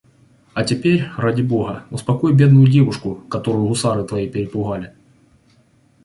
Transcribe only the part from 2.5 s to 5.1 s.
девушку, которую гусары твои перепугали.